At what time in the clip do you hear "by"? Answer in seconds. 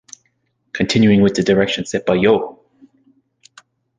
2.07-2.15